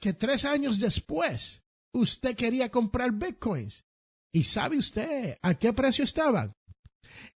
que 0.00 0.12
tres 0.12 0.44
años 0.44 0.78
después 0.78 1.62
usted 1.94 2.36
quería 2.36 2.70
comprar 2.70 3.12
bitcoins. 3.12 3.84
¿Y 4.32 4.44
sabe 4.44 4.78
usted 4.78 5.38
a 5.42 5.54
qué 5.54 5.72
precio 5.72 6.04
estaban? 6.04 6.52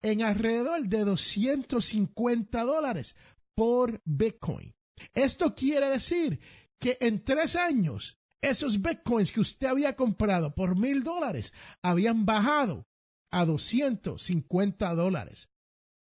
En 0.02 0.22
alrededor 0.22 0.88
de 0.88 1.06
250 1.06 2.64
dólares 2.64 3.16
por 3.56 4.02
bitcoin. 4.06 4.76
Esto 5.14 5.54
quiere 5.56 5.90
decir 5.90 6.40
que 6.80 6.98
en 7.02 7.24
tres 7.24 7.56
años 7.56 8.18
esos 8.42 8.82
bitcoins 8.82 9.32
que 9.32 9.40
usted 9.40 9.68
había 9.68 9.96
comprado 9.96 10.54
por 10.54 10.78
mil 10.78 11.04
dólares 11.04 11.54
habían 11.82 12.26
bajado 12.26 12.88
a 13.32 13.46
250 13.46 14.96
dólares 14.96 15.50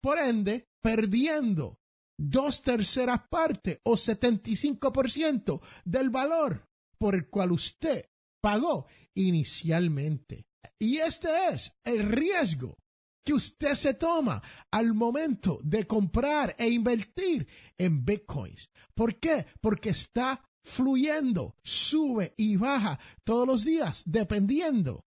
por 0.01 0.19
ende, 0.19 0.67
perdiendo 0.81 1.79
dos 2.19 2.61
terceras 2.61 3.21
partes 3.29 3.79
o 3.83 3.93
75% 3.93 5.61
del 5.85 6.09
valor 6.09 6.67
por 6.97 7.15
el 7.15 7.29
cual 7.29 7.53
usted 7.53 8.09
pagó 8.41 8.87
inicialmente. 9.15 10.45
Y 10.77 10.97
este 10.97 11.29
es 11.49 11.71
el 11.85 12.11
riesgo 12.11 12.77
que 13.23 13.33
usted 13.33 13.75
se 13.75 13.93
toma 13.93 14.41
al 14.71 14.93
momento 14.93 15.59
de 15.63 15.85
comprar 15.87 16.55
e 16.57 16.69
invertir 16.69 17.47
en 17.77 18.03
bitcoins. 18.03 18.69
¿Por 18.93 19.19
qué? 19.19 19.45
Porque 19.61 19.89
está 19.89 20.43
fluyendo, 20.63 21.55
sube 21.63 22.33
y 22.37 22.55
baja 22.55 22.99
todos 23.23 23.47
los 23.47 23.65
días 23.65 24.03
dependiendo 24.05 25.05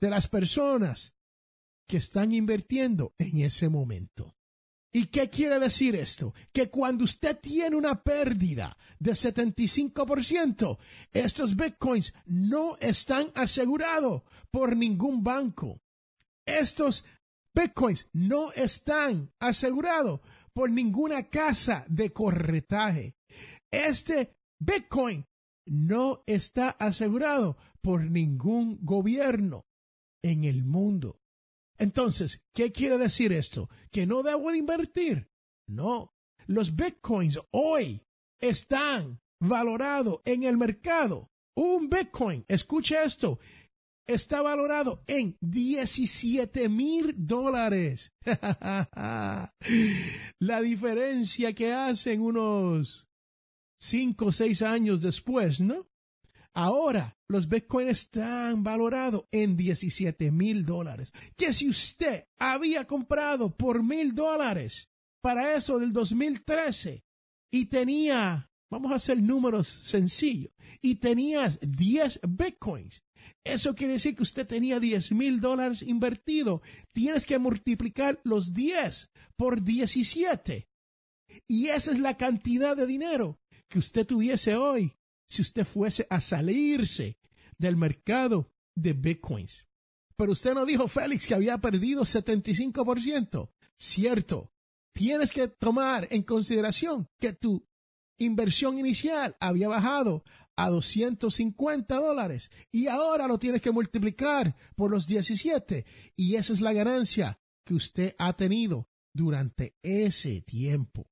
de 0.00 0.10
las 0.10 0.28
personas 0.28 1.14
que 1.86 1.98
están 1.98 2.32
invirtiendo 2.32 3.14
en 3.18 3.40
ese 3.40 3.68
momento. 3.68 4.36
¿Y 4.92 5.06
qué 5.06 5.30
quiere 5.30 5.60
decir 5.60 5.94
esto? 5.94 6.34
Que 6.52 6.68
cuando 6.68 7.04
usted 7.04 7.38
tiene 7.38 7.76
una 7.76 8.02
pérdida 8.02 8.76
de 8.98 9.12
75%, 9.12 10.78
estos 11.12 11.54
bitcoins 11.54 12.12
no 12.26 12.76
están 12.80 13.30
asegurados 13.34 14.22
por 14.50 14.76
ningún 14.76 15.22
banco. 15.22 15.80
Estos 16.44 17.04
bitcoins 17.54 18.08
no 18.12 18.52
están 18.52 19.32
asegurados 19.40 20.20
por 20.52 20.70
ninguna 20.70 21.28
casa 21.28 21.84
de 21.88 22.12
corretaje. 22.12 23.14
Este 23.70 24.36
bitcoin 24.58 25.26
no 25.66 26.22
está 26.26 26.70
asegurado 26.70 27.56
por 27.80 28.10
ningún 28.10 28.78
gobierno 28.82 29.64
en 30.22 30.44
el 30.44 30.64
mundo. 30.64 31.20
Entonces, 31.78 32.42
¿qué 32.54 32.72
quiere 32.72 32.98
decir 32.98 33.32
esto? 33.32 33.70
¿Que 33.90 34.06
no 34.06 34.22
debo 34.22 34.50
de 34.50 34.58
invertir? 34.58 35.30
No. 35.66 36.12
Los 36.46 36.76
bitcoins 36.76 37.40
hoy 37.52 38.02
están 38.40 39.20
valorados 39.40 40.20
en 40.24 40.42
el 40.44 40.58
mercado. 40.58 41.30
Un 41.56 41.88
bitcoin, 41.88 42.44
escuche 42.48 43.02
esto, 43.02 43.38
está 44.06 44.42
valorado 44.42 45.02
en 45.06 45.36
17 45.40 46.68
mil 46.68 47.14
dólares. 47.16 48.12
La 50.38 50.60
diferencia 50.62 51.52
que 51.52 51.72
hacen 51.72 52.20
unos 52.20 53.08
5 53.80 54.26
o 54.26 54.32
6 54.32 54.62
años 54.62 55.02
después, 55.02 55.60
¿no? 55.60 55.86
Ahora 56.52 57.16
los 57.28 57.48
Bitcoin 57.48 57.88
están 57.88 58.64
valorados 58.64 59.24
en 59.30 59.56
17 59.56 60.32
mil 60.32 60.66
dólares. 60.66 61.12
Que 61.36 61.54
si 61.54 61.68
usted 61.68 62.26
había 62.38 62.86
comprado 62.86 63.56
por 63.56 63.82
mil 63.84 64.14
dólares 64.14 64.90
para 65.22 65.54
eso 65.54 65.78
del 65.78 65.92
2013 65.92 67.04
y 67.52 67.66
tenía, 67.66 68.50
vamos 68.70 68.92
a 68.92 68.96
hacer 68.96 69.22
números 69.22 69.68
sencillos, 69.68 70.52
y 70.82 70.96
tenías 70.96 71.58
10 71.62 72.20
Bitcoins, 72.28 73.02
eso 73.44 73.74
quiere 73.74 73.94
decir 73.94 74.14
que 74.14 74.22
usted 74.22 74.46
tenía 74.46 74.80
10 74.80 75.12
mil 75.12 75.40
dólares 75.40 75.82
invertido. 75.82 76.62
Tienes 76.92 77.24
que 77.24 77.38
multiplicar 77.38 78.20
los 78.24 78.52
10 78.52 79.10
por 79.36 79.62
17. 79.62 80.68
Y 81.48 81.68
esa 81.68 81.92
es 81.92 81.98
la 81.98 82.16
cantidad 82.16 82.76
de 82.76 82.86
dinero 82.86 83.40
que 83.68 83.78
usted 83.78 84.06
tuviese 84.06 84.56
hoy 84.56 84.96
si 85.28 85.42
usted 85.42 85.64
fuese 85.64 86.06
a 86.10 86.20
salirse 86.20 87.18
del 87.56 87.76
mercado 87.76 88.52
de 88.74 88.92
bitcoins. 88.92 89.66
Pero 90.16 90.32
usted 90.32 90.54
no 90.54 90.66
dijo, 90.66 90.88
Félix, 90.88 91.26
que 91.26 91.34
había 91.34 91.58
perdido 91.58 92.02
75%. 92.02 93.50
Cierto. 93.78 94.52
Tienes 94.92 95.30
que 95.30 95.48
tomar 95.48 96.08
en 96.10 96.24
consideración 96.24 97.08
que 97.18 97.32
tu 97.32 97.66
inversión 98.18 98.78
inicial 98.78 99.36
había 99.40 99.68
bajado 99.68 100.24
a 100.62 100.68
250 100.68 101.94
dólares 101.96 102.50
y 102.70 102.88
ahora 102.88 103.26
lo 103.26 103.38
tienes 103.38 103.62
que 103.62 103.70
multiplicar 103.70 104.54
por 104.76 104.90
los 104.90 105.06
17 105.06 105.86
y 106.16 106.34
esa 106.34 106.52
es 106.52 106.60
la 106.60 106.74
ganancia 106.74 107.40
que 107.64 107.74
usted 107.74 108.14
ha 108.18 108.34
tenido 108.34 108.86
durante 109.14 109.74
ese 109.82 110.42
tiempo. 110.42 111.08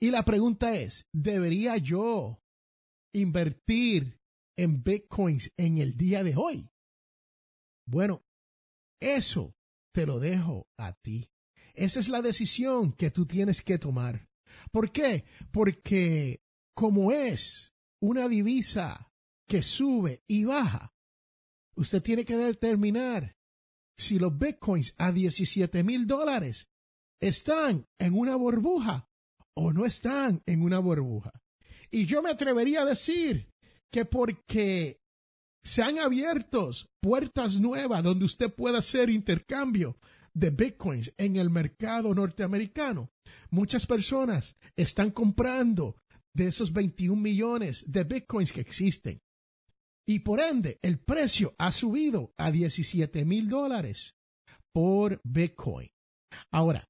Y 0.00 0.10
la 0.10 0.24
pregunta 0.24 0.74
es, 0.74 1.06
¿debería 1.12 1.76
yo 1.76 2.42
invertir 3.14 4.18
en 4.58 4.82
bitcoins 4.82 5.52
en 5.56 5.78
el 5.78 5.96
día 5.96 6.24
de 6.24 6.34
hoy? 6.36 6.68
Bueno, 7.86 8.24
eso 9.00 9.54
te 9.94 10.06
lo 10.06 10.18
dejo 10.18 10.66
a 10.76 10.92
ti. 10.94 11.30
Esa 11.74 12.00
es 12.00 12.08
la 12.08 12.20
decisión 12.20 12.92
que 12.92 13.12
tú 13.12 13.26
tienes 13.26 13.62
que 13.62 13.78
tomar. 13.78 14.28
¿Por 14.72 14.90
qué? 14.90 15.24
Porque 15.52 16.42
como 16.74 17.12
es 17.12 17.71
una 18.02 18.28
divisa 18.28 19.12
que 19.48 19.62
sube 19.62 20.22
y 20.26 20.44
baja, 20.44 20.92
usted 21.76 22.02
tiene 22.02 22.24
que 22.24 22.36
determinar 22.36 23.36
si 23.96 24.18
los 24.18 24.36
bitcoins 24.36 24.94
a 24.98 25.12
17 25.12 25.84
mil 25.84 26.06
dólares 26.06 26.68
están 27.20 27.86
en 27.98 28.14
una 28.14 28.34
burbuja 28.34 29.08
o 29.54 29.72
no 29.72 29.84
están 29.84 30.42
en 30.46 30.62
una 30.62 30.80
burbuja. 30.80 31.30
Y 31.90 32.06
yo 32.06 32.22
me 32.22 32.30
atrevería 32.30 32.82
a 32.82 32.86
decir 32.86 33.48
que 33.92 34.04
porque 34.04 35.00
se 35.62 35.82
han 35.82 36.00
abierto 36.00 36.70
puertas 37.00 37.60
nuevas 37.60 38.02
donde 38.02 38.24
usted 38.24 38.52
pueda 38.52 38.78
hacer 38.78 39.10
intercambio 39.10 39.96
de 40.34 40.50
bitcoins 40.50 41.12
en 41.18 41.36
el 41.36 41.50
mercado 41.50 42.14
norteamericano, 42.14 43.12
muchas 43.50 43.86
personas 43.86 44.56
están 44.74 45.12
comprando 45.12 46.01
de 46.34 46.48
esos 46.48 46.72
21 46.72 47.20
millones 47.20 47.84
de 47.86 48.04
bitcoins 48.04 48.52
que 48.52 48.60
existen. 48.60 49.20
Y 50.06 50.20
por 50.20 50.40
ende, 50.40 50.78
el 50.82 50.98
precio 50.98 51.54
ha 51.58 51.70
subido 51.70 52.32
a 52.36 52.50
17 52.50 53.24
mil 53.24 53.48
dólares 53.48 54.16
por 54.72 55.20
bitcoin. 55.24 55.90
Ahora, 56.50 56.88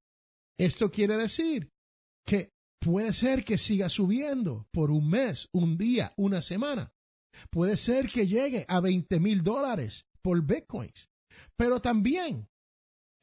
esto 0.58 0.90
quiere 0.90 1.16
decir 1.16 1.70
que 2.24 2.52
puede 2.80 3.12
ser 3.12 3.44
que 3.44 3.58
siga 3.58 3.88
subiendo 3.88 4.66
por 4.72 4.90
un 4.90 5.10
mes, 5.10 5.48
un 5.52 5.76
día, 5.76 6.12
una 6.16 6.40
semana. 6.40 6.92
Puede 7.50 7.76
ser 7.76 8.08
que 8.08 8.26
llegue 8.26 8.64
a 8.68 8.80
20 8.80 9.20
mil 9.20 9.42
dólares 9.42 10.06
por 10.22 10.42
bitcoins. 10.42 11.08
Pero 11.56 11.80
también 11.80 12.48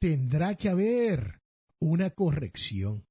tendrá 0.00 0.54
que 0.56 0.68
haber 0.68 1.40
una 1.80 2.10
corrección. 2.10 3.06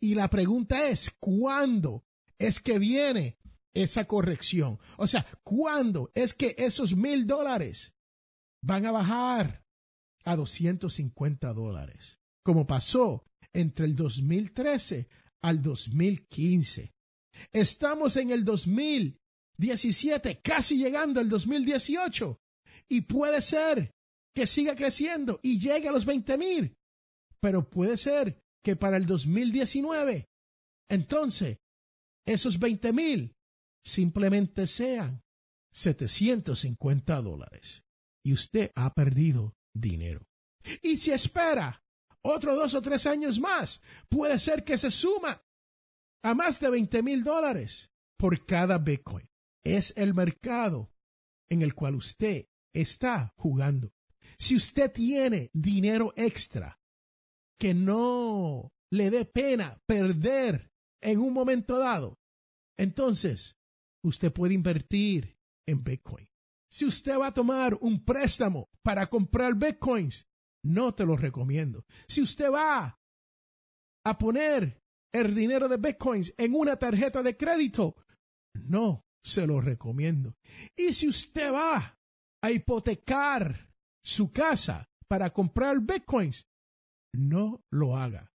Y 0.00 0.14
la 0.14 0.28
pregunta 0.28 0.88
es, 0.88 1.10
¿cuándo 1.18 2.04
es 2.46 2.60
que 2.60 2.78
viene 2.78 3.36
esa 3.74 4.06
corrección? 4.06 4.78
O 4.96 5.06
sea, 5.06 5.26
¿cuándo 5.42 6.10
es 6.14 6.34
que 6.34 6.54
esos 6.58 6.96
mil 6.96 7.26
dólares 7.26 7.94
van 8.62 8.86
a 8.86 8.92
bajar 8.92 9.64
a 10.24 10.36
250 10.36 11.52
dólares? 11.52 12.18
Como 12.44 12.66
pasó 12.66 13.24
entre 13.52 13.86
el 13.86 13.94
2013 13.94 15.08
al 15.42 15.62
2015. 15.62 16.92
Estamos 17.52 18.16
en 18.16 18.30
el 18.30 18.44
2017, 18.44 20.40
casi 20.42 20.76
llegando 20.76 21.20
al 21.20 21.28
2018. 21.28 22.38
Y 22.88 23.02
puede 23.02 23.40
ser 23.42 23.92
que 24.34 24.46
siga 24.46 24.74
creciendo 24.74 25.40
y 25.42 25.58
llegue 25.58 25.88
a 25.88 25.92
los 25.92 26.04
20 26.04 26.38
mil. 26.38 26.74
Pero 27.40 27.68
puede 27.68 27.96
ser 27.96 28.38
que 28.62 28.76
para 28.76 28.96
el 28.96 29.06
2019, 29.06 30.28
entonces, 30.88 31.58
esos 32.26 32.58
20 32.58 32.92
mil 32.92 33.36
simplemente 33.84 34.66
sean 34.66 35.22
750 35.72 37.22
dólares. 37.22 37.82
Y 38.24 38.32
usted 38.32 38.70
ha 38.74 38.94
perdido 38.94 39.54
dinero. 39.74 40.26
Y 40.82 40.96
si 40.98 41.10
espera 41.10 41.82
otros 42.22 42.56
dos 42.56 42.74
o 42.74 42.82
tres 42.82 43.06
años 43.06 43.40
más, 43.40 43.80
puede 44.08 44.38
ser 44.38 44.62
que 44.64 44.78
se 44.78 44.90
suma 44.90 45.42
a 46.22 46.34
más 46.34 46.60
de 46.60 46.70
20 46.70 47.02
mil 47.02 47.24
dólares 47.24 47.90
por 48.16 48.46
cada 48.46 48.78
Bitcoin. 48.78 49.28
Es 49.64 49.92
el 49.96 50.14
mercado 50.14 50.92
en 51.50 51.62
el 51.62 51.74
cual 51.74 51.96
usted 51.96 52.46
está 52.72 53.34
jugando. 53.36 53.92
Si 54.38 54.56
usted 54.56 54.92
tiene 54.92 55.50
dinero 55.52 56.12
extra 56.16 56.80
que 57.58 57.74
no 57.74 58.72
le 58.90 59.10
dé 59.10 59.24
pena 59.24 59.80
perder 59.86 60.71
en 61.02 61.20
un 61.20 61.32
momento 61.32 61.78
dado, 61.78 62.18
entonces 62.78 63.56
usted 64.04 64.32
puede 64.32 64.54
invertir 64.54 65.36
en 65.66 65.84
Bitcoin. 65.84 66.28
Si 66.70 66.86
usted 66.86 67.18
va 67.18 67.28
a 67.28 67.34
tomar 67.34 67.76
un 67.80 68.04
préstamo 68.04 68.70
para 68.82 69.06
comprar 69.06 69.54
Bitcoins, 69.54 70.26
no 70.64 70.94
te 70.94 71.04
lo 71.04 71.16
recomiendo. 71.16 71.84
Si 72.08 72.22
usted 72.22 72.50
va 72.50 72.98
a 74.04 74.18
poner 74.18 74.80
el 75.12 75.34
dinero 75.34 75.68
de 75.68 75.76
Bitcoins 75.76 76.32
en 76.38 76.54
una 76.54 76.76
tarjeta 76.76 77.22
de 77.22 77.36
crédito, 77.36 77.96
no 78.54 79.04
se 79.22 79.46
lo 79.46 79.60
recomiendo. 79.60 80.34
Y 80.76 80.92
si 80.94 81.08
usted 81.08 81.52
va 81.52 81.98
a 82.42 82.50
hipotecar 82.50 83.70
su 84.04 84.32
casa 84.32 84.88
para 85.08 85.30
comprar 85.30 85.80
Bitcoins, 85.80 86.46
no 87.14 87.62
lo 87.70 87.96
haga. 87.96 88.31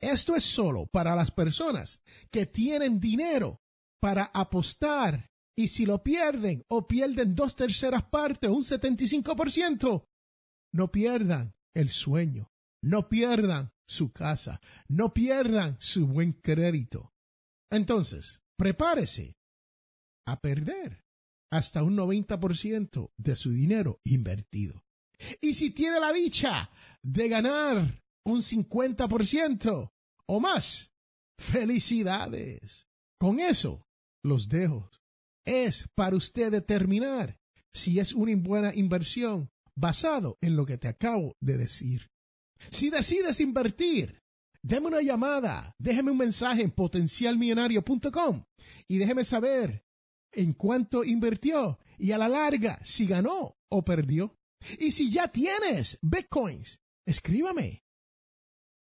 Esto 0.00 0.36
es 0.36 0.44
solo 0.44 0.86
para 0.86 1.16
las 1.16 1.30
personas 1.30 2.00
que 2.30 2.46
tienen 2.46 3.00
dinero 3.00 3.60
para 4.00 4.24
apostar 4.24 5.30
y 5.56 5.68
si 5.68 5.86
lo 5.86 6.04
pierden 6.04 6.64
o 6.68 6.86
pierden 6.86 7.34
dos 7.34 7.56
terceras 7.56 8.04
partes 8.04 8.48
un 8.48 8.62
75%, 8.62 10.06
no 10.72 10.92
pierdan 10.92 11.54
el 11.74 11.90
sueño, 11.90 12.52
no 12.80 13.08
pierdan 13.08 13.72
su 13.88 14.12
casa, 14.12 14.60
no 14.86 15.12
pierdan 15.12 15.76
su 15.80 16.06
buen 16.06 16.32
crédito. 16.32 17.12
Entonces, 17.70 18.40
prepárese 18.56 19.36
a 20.26 20.40
perder 20.40 21.04
hasta 21.50 21.82
un 21.82 21.96
90% 21.96 23.10
de 23.16 23.34
su 23.34 23.50
dinero 23.50 24.00
invertido. 24.04 24.84
Y 25.40 25.54
si 25.54 25.70
tiene 25.70 25.98
la 25.98 26.12
dicha 26.12 26.70
de 27.02 27.28
ganar 27.28 28.04
un 28.32 28.40
50% 28.40 29.90
o 30.26 30.40
más, 30.40 30.92
felicidades. 31.38 32.86
Con 33.18 33.40
eso 33.40 33.86
los 34.22 34.48
dejo. 34.48 34.90
Es 35.44 35.88
para 35.94 36.16
usted 36.16 36.52
determinar 36.52 37.38
si 37.72 37.98
es 37.98 38.12
una 38.12 38.36
buena 38.36 38.74
inversión 38.74 39.50
basado 39.76 40.36
en 40.40 40.56
lo 40.56 40.66
que 40.66 40.78
te 40.78 40.88
acabo 40.88 41.36
de 41.40 41.56
decir. 41.56 42.10
Si 42.70 42.90
decides 42.90 43.40
invertir, 43.40 44.20
déme 44.62 44.88
una 44.88 45.00
llamada, 45.00 45.74
déjeme 45.78 46.10
un 46.10 46.18
mensaje 46.18 46.62
en 46.62 46.70
potencialmillonario.com 46.70 48.44
y 48.88 48.98
déjeme 48.98 49.24
saber 49.24 49.84
en 50.32 50.52
cuánto 50.52 51.04
invirtió 51.04 51.78
y 51.96 52.12
a 52.12 52.18
la 52.18 52.28
larga 52.28 52.80
si 52.84 53.06
ganó 53.06 53.56
o 53.70 53.84
perdió. 53.84 54.36
Y 54.78 54.90
si 54.90 55.10
ya 55.10 55.28
tienes 55.28 55.98
bitcoins, 56.02 56.80
escríbame. 57.06 57.84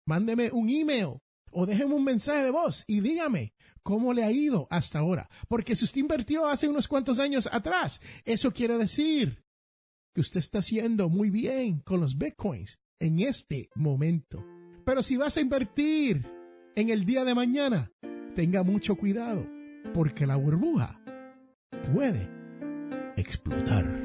Mándeme 0.08 0.52
un 0.54 0.70
email 0.70 1.20
o 1.52 1.66
déjeme 1.66 1.94
un 1.94 2.04
mensaje 2.06 2.46
de 2.46 2.50
voz 2.50 2.86
y 2.88 3.02
dígame 3.02 3.54
cómo 3.84 4.14
le 4.14 4.24
ha 4.24 4.32
ido 4.32 4.66
hasta 4.70 5.00
ahora. 5.00 5.30
Porque 5.50 5.76
si 5.76 5.84
usted 5.84 6.00
invirtió 6.00 6.48
hace 6.48 6.70
unos 6.70 6.88
cuantos 6.88 7.20
años 7.20 7.50
atrás, 7.52 8.00
eso 8.24 8.54
quiere 8.54 8.78
decir 8.78 9.44
que 10.16 10.22
usted 10.22 10.40
está 10.40 10.60
haciendo 10.60 11.10
muy 11.10 11.30
bien 11.30 11.82
con 11.82 12.00
los 12.00 12.18
bitcoins 12.18 12.80
en 13.00 13.20
este 13.20 13.70
momento. 13.76 14.46
Pero 14.86 15.04
si 15.04 15.18
vas 15.18 15.36
a 15.36 15.42
invertir 15.42 16.26
en 16.78 16.90
el 16.90 17.04
día 17.04 17.26
de 17.26 17.36
mañana, 17.36 17.92
tenga 18.34 18.64
mucho 18.64 18.96
cuidado 18.96 19.46
porque 19.94 20.26
la 20.26 20.38
burbuja 20.38 21.02
puede 21.94 22.30
explotar. 23.18 24.04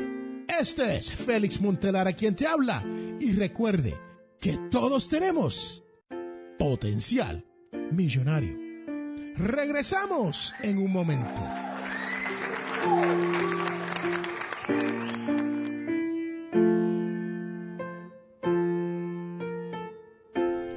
Este 0.48 0.96
es 0.96 1.12
Félix 1.12 1.60
Montelar 1.60 2.08
a 2.08 2.12
quien 2.12 2.34
te 2.34 2.48
habla 2.48 2.84
y 3.20 3.32
recuerde 3.34 3.94
que 4.40 4.58
todos 4.68 5.08
tenemos 5.08 5.84
potencial 6.62 7.44
millonario. 7.90 8.56
Regresamos 9.34 10.54
en 10.62 10.78
un 10.78 10.92
momento. 10.92 11.28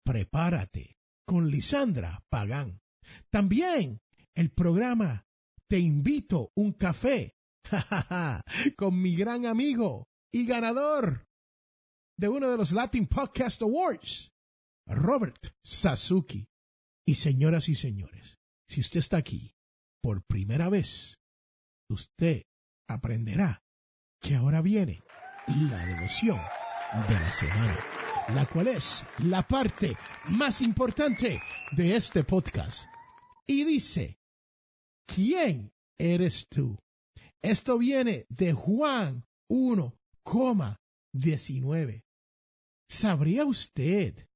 Prepárate 0.06 0.98
con 1.26 1.50
Lisandra 1.50 2.24
Pagán. 2.30 2.82
También 3.30 4.02
el 4.36 4.52
programa 4.52 5.26
Te 5.68 5.80
invito 5.80 6.52
un 6.56 6.74
café 6.74 7.36
con 8.78 9.02
mi 9.02 9.16
gran 9.16 9.46
amigo 9.46 10.08
y 10.32 10.46
ganador 10.46 11.26
de 12.18 12.30
uno 12.30 12.50
de 12.50 12.58
los 12.58 12.72
Latin 12.72 13.08
Podcast 13.08 13.62
Awards, 13.62 14.32
Robert 14.88 15.56
Sasuki. 15.64 16.48
Y 17.06 17.16
señoras 17.16 17.68
y 17.70 17.76
señores, 17.76 18.38
si 18.70 18.82
usted 18.82 19.00
está 19.00 19.18
aquí 19.18 19.56
por 20.02 20.24
primera 20.24 20.70
vez, 20.70 21.18
usted 21.90 22.44
aprenderá 22.88 23.64
que 24.22 24.36
ahora 24.36 24.62
viene 24.62 25.02
la 25.48 25.84
devoción 25.86 26.40
de 27.08 27.14
la 27.16 27.32
semana, 27.32 27.80
la 28.34 28.46
cual 28.46 28.68
es 28.68 29.04
la 29.20 29.48
parte 29.48 29.98
más 30.30 30.62
importante 30.62 31.42
de 31.72 31.96
este 31.96 32.24
podcast. 32.24 32.86
Y 33.46 33.66
dice, 33.66 34.20
¿quién 35.06 35.74
eres 35.98 36.48
tú? 36.48 36.80
Esto 37.42 37.78
viene 37.78 38.26
de 38.30 38.54
Juan 38.54 39.26
1,19. 39.50 42.06
¿Sabría 42.88 43.44
usted 43.46 44.30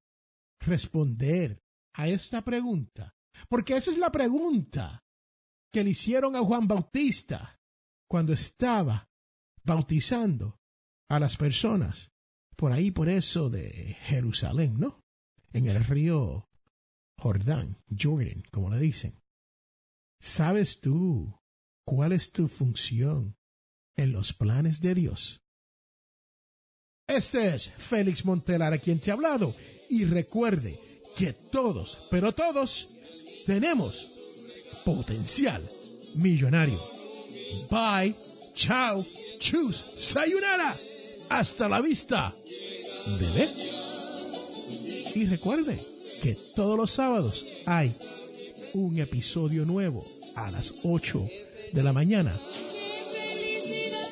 responder 0.60 1.64
a 1.94 2.10
esta 2.10 2.44
pregunta? 2.44 3.16
Porque 3.48 3.78
esa 3.78 3.92
es 3.92 3.98
la 3.98 4.12
pregunta 4.12 5.06
que 5.72 5.84
le 5.84 5.92
hicieron 5.92 6.36
a 6.36 6.40
Juan 6.40 6.68
Bautista 6.68 7.57
cuando 8.08 8.34
estaba 8.34 9.10
bautizando 9.64 10.60
a 11.10 11.20
las 11.20 11.38
personas 11.38 12.12
por 12.56 12.72
ahí, 12.72 12.92
por 12.92 13.08
eso 13.08 13.50
de 13.50 13.98
Jerusalén, 14.02 14.80
¿no? 14.80 15.00
En 15.54 15.68
el 15.68 15.84
río 15.84 16.50
Jordán, 17.20 17.78
Jordan, 17.90 18.44
como 18.52 18.70
le 18.70 18.80
dicen. 18.80 19.22
¿Sabes 20.20 20.80
tú 20.82 21.40
cuál 21.86 22.12
es 22.12 22.32
tu 22.32 22.48
función 22.48 23.38
en 23.96 24.12
los 24.12 24.34
planes 24.34 24.82
de 24.82 24.96
Dios? 24.96 25.42
Este 27.08 27.54
es 27.54 27.72
Félix 27.72 28.26
Montelar 28.26 28.74
a 28.74 28.80
quien 28.80 29.00
te 29.00 29.12
ha 29.12 29.14
hablado 29.14 29.56
y 29.90 30.06
recuerde 30.06 30.80
que 31.16 31.34
todos, 31.34 32.08
pero 32.12 32.34
todos, 32.34 32.96
tenemos 33.46 34.14
potencial 34.84 35.64
millonario. 36.16 36.97
Bye, 37.70 38.16
chao, 38.54 39.06
chus, 39.40 39.86
sayonara, 39.98 40.76
hasta 41.30 41.68
la 41.68 41.82
vista, 41.82 42.34
bebé. 43.20 43.50
Y 45.16 45.26
recuerde 45.26 45.80
que 46.22 46.38
todos 46.56 46.78
los 46.78 46.92
sábados 46.92 47.46
hay 47.66 47.94
un 48.74 49.00
episodio 49.00 49.66
nuevo 49.66 50.06
a 50.36 50.52
las 50.52 50.74
8 50.84 51.28
de 51.74 51.84
la 51.84 51.94
mañana 51.94 52.34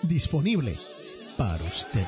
disponible 0.03 0.75
para 1.37 1.63
usted. 1.63 2.07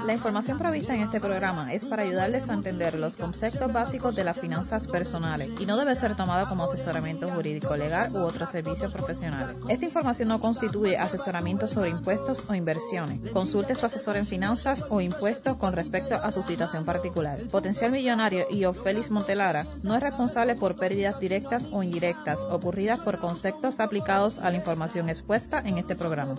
La 0.06 0.14
información 0.14 0.58
provista 0.58 0.96
en 0.96 1.02
este 1.02 1.20
programa 1.20 1.74
es 1.74 1.86
para 1.86 2.04
ayudarles 2.04 2.48
a 2.50 2.54
entender 2.54 2.94
los 2.96 3.18
conceptos 3.18 3.74
básicos 3.74 4.16
de 4.16 4.24
las 4.24 4.40
finanzas 4.40 4.88
personales 4.88 5.50
y 5.60 5.66
no 5.66 5.76
debe 5.78 5.94
ser 5.96 6.16
tomada 6.16 6.48
como 6.48 6.64
asesoramiento 6.64 7.28
jurídico 7.30 7.57
legal 7.78 8.16
u 8.16 8.20
otros 8.20 8.50
servicios 8.50 8.94
profesionales. 8.94 9.56
Esta 9.68 9.86
información 9.86 10.30
no 10.30 10.40
constituye 10.40 10.98
asesoramiento 10.98 11.68
sobre 11.68 11.90
impuestos 11.90 12.44
o 12.48 12.54
inversiones. 12.54 13.32
Consulte 13.32 13.76
su 13.76 13.86
asesor 13.86 14.18
en 14.18 14.26
finanzas 14.26 14.86
o 14.90 15.02
impuestos 15.02 15.58
con 15.58 15.74
respecto 15.74 16.16
a 16.16 16.32
su 16.32 16.42
situación 16.44 16.86
particular. 16.86 17.40
Potencial 17.52 17.92
Millonario 17.92 18.46
y 18.50 18.64
Félix 18.74 19.10
Montelara 19.10 19.66
no 19.84 19.96
es 19.96 20.02
responsable 20.02 20.56
por 20.56 20.76
pérdidas 20.76 21.20
directas 21.20 21.70
o 21.72 21.84
indirectas 21.84 22.40
ocurridas 22.50 23.00
por 23.00 23.20
conceptos 23.20 23.80
aplicados 23.80 24.40
a 24.40 24.50
la 24.50 24.58
información 24.58 25.10
expuesta 25.10 25.62
en 25.66 25.78
este 25.78 25.96
programa. 25.96 26.36